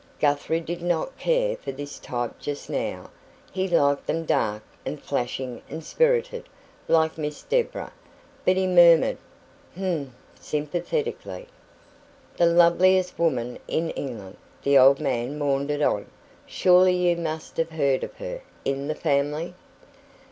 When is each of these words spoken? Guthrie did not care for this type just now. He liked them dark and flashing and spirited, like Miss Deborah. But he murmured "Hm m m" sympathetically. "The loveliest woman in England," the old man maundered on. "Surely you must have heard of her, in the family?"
Guthrie 0.19 0.61
did 0.61 0.81
not 0.81 1.15
care 1.19 1.55
for 1.55 1.71
this 1.71 1.99
type 1.99 2.39
just 2.39 2.71
now. 2.71 3.11
He 3.51 3.67
liked 3.67 4.07
them 4.07 4.25
dark 4.25 4.63
and 4.83 4.99
flashing 4.99 5.61
and 5.69 5.83
spirited, 5.83 6.45
like 6.87 7.19
Miss 7.19 7.43
Deborah. 7.43 7.93
But 8.43 8.57
he 8.57 8.65
murmured 8.65 9.19
"Hm 9.75 9.83
m 9.85 9.91
m" 9.99 10.15
sympathetically. 10.39 11.45
"The 12.35 12.47
loveliest 12.47 13.19
woman 13.19 13.59
in 13.67 13.91
England," 13.91 14.37
the 14.63 14.75
old 14.75 14.99
man 14.99 15.37
maundered 15.37 15.83
on. 15.83 16.07
"Surely 16.47 16.95
you 16.95 17.15
must 17.15 17.57
have 17.57 17.69
heard 17.69 18.03
of 18.03 18.15
her, 18.15 18.41
in 18.65 18.87
the 18.87 18.95
family?" 18.95 19.53